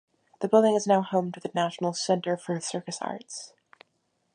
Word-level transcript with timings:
The 0.39 0.47
building 0.47 0.73
is 0.73 0.87
now 0.87 1.03
home 1.03 1.31
to 1.31 1.39
the 1.39 1.51
National 1.53 1.93
Centre 1.93 2.35
for 2.35 2.59
Circus 2.59 2.97
Arts. 3.01 3.53